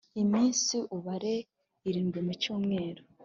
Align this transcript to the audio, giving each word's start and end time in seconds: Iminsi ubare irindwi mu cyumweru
Iminsi 0.23 0.75
ubare 0.95 1.35
irindwi 1.89 2.19
mu 2.27 2.33
cyumweru 2.41 3.01